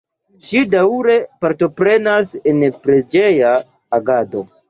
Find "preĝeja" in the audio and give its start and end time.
2.87-3.55